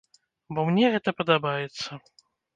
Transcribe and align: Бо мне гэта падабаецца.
Бо 0.55 0.63
мне 0.69 0.89
гэта 0.95 1.09
падабаецца. 1.19 2.01